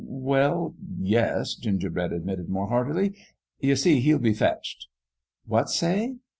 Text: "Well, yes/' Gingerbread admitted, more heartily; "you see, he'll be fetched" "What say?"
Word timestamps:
"Well, 0.03 0.73
yes/' 0.99 1.53
Gingerbread 1.59 2.11
admitted, 2.11 2.49
more 2.49 2.69
heartily; 2.69 3.13
"you 3.59 3.75
see, 3.75 3.99
he'll 3.99 4.17
be 4.17 4.33
fetched" 4.33 4.87
"What 5.45 5.69
say?" 5.69 6.15